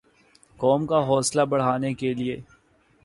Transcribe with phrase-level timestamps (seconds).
[0.59, 2.35] قوم کا حوصلہ بڑھانے کیلئے